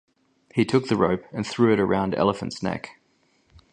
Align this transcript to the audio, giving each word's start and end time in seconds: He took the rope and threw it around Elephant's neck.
He 0.55 0.65
took 0.65 0.87
the 0.87 0.95
rope 0.97 1.25
and 1.31 1.45
threw 1.45 1.71
it 1.71 1.79
around 1.79 2.15
Elephant's 2.15 2.63
neck. 2.63 2.99